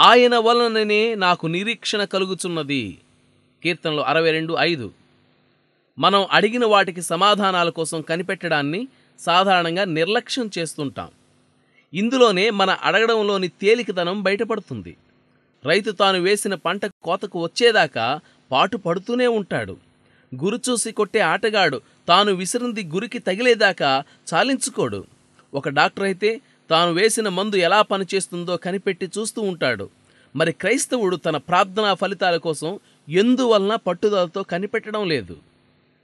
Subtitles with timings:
[0.00, 2.98] ఆయన వలననే నాకు నిరీక్షణ కలుగుచున్నది.
[3.62, 4.90] కీర్తనలు అరవై రెండు ఐదు.
[5.98, 8.88] మనం అడిగిన వాటికి సమాధానాల కోసం కనిపెట్టడాన్ని
[9.18, 11.08] సాధారణంగా నిర్లక్ష్యం చేస్తుంటాం.
[11.94, 14.96] ఇందులోనే మన అడగడంలోని తేలికతనం బయటపడుతుంది.
[15.64, 18.20] రైతు తాను వేసిన పంట కోతకు వచ్చేదాకా
[18.52, 19.76] పాటు పడుతూనే ఉంటాడు.
[20.44, 25.04] గురి చూసి కొట్టే ఆటగాడు తాను విసిరింది గురికి తగిలేదాకా చాలించుకోడు.
[25.54, 29.88] ఒక డాక్టర్ అయితే తాను వేసిన మందు ఎలా పనిచేస్తుందో కనిపెట్టి చూస్తూ ఉంటాడు.
[30.36, 35.36] మరి క్రైస్తవుడు తన ప్రార్థనా ఫలితాల కోసం ఎందువలన పట్టుదలతో కనిపెట్టడం లేదు?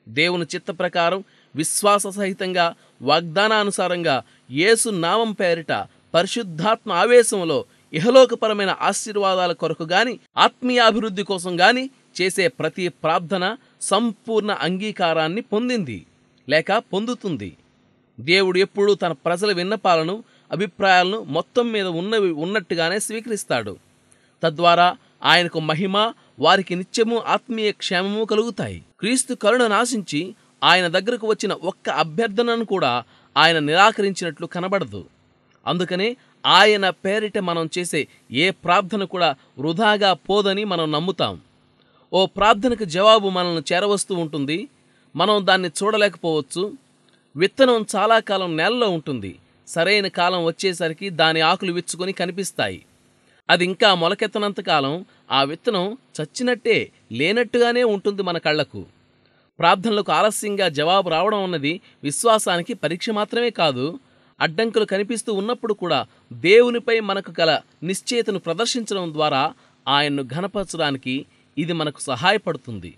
[0.08, 1.24] దేవుని చిత్త ప్రకారం
[1.56, 5.72] విశ్వాస సహితంగా వాగ్దానానుసారంగా యేసు నామం పేరిట
[6.14, 11.90] పరిశుద్ధాత్మ ఆవేశంలో ఇహలోకపరమైన ఆశీర్వాదాల కొరకు గాని ఆత్మీయాభివృద్ధి కోసం గాని
[12.20, 16.06] చేసే ప్రతి ప్రార్థన సంపూర్ణ అంగీకారాన్ని పొందింది
[16.48, 17.56] లేక పొందుతుంది.
[18.20, 23.76] దేవుడు ఎప్పుడూ తన ప్రజల విన్నపాలను అభిప్రాయాలను మొత్తం మీద ఉన్నవి ఉన్నట్టుగానే స్వీకరిస్తాడు.
[24.42, 28.82] తద్వారా ఆయనకు మహిమ వారికి నిత్యము ఆత్మీయ క్షేమము కలుగుతాయి.
[29.00, 33.04] క్రీస్తు కరుణ నాశించి ఆయన దగ్గరకు వచ్చిన ఒక్క అభ్యర్థనను కూడా
[33.36, 35.04] ఆయన నిరాకరించినట్లు కనబడదు.
[35.66, 41.40] అందుకనే ఆయన పేరిట మనం చేసే ఏ ప్రార్థన కూడా వృధాగా పోదని మనం నమ్ముతాం.
[42.12, 44.68] ఓ ప్రార్థనకు జవాబు మనల్ని చేరవస్తూ ఉంటుంది.
[45.16, 46.72] మనం దాన్ని చూడలేకపోవచ్చు.
[47.36, 49.36] విత్తనం చాలా కాలం నేలలో ఉంటుంది.
[49.66, 52.84] సరైన కాలం వచ్చేసరికి దాని ఆకులు విచ్చుకొని కనిపిస్తాయి.
[53.50, 58.86] అది ఇంకా మొలకెత్తనంత కాలం ఆ విత్తనం చచ్చినట్టే లేనట్టుగానే ఉంటుంది మన కళ్ళకు.
[59.58, 63.98] ప్రార్థనలకు ఆలస్యంగా జవాబు రావడం అన్నది విశ్వాసానికి పరీక్ష మాత్రమే కాదు
[64.40, 69.54] అడ్డంకులు కనిపిస్తూ ఉన్నప్పుడు కూడా దేవునిపై మనకు గల నిశ్చేతను ప్రదర్శించడం ద్వారా
[69.88, 71.26] ఆయన్ను ఘనపరచడానికి
[71.58, 72.94] ఇది మనకు సహాయపడుతుంది.